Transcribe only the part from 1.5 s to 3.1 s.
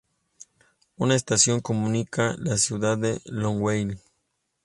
comunica la ciudad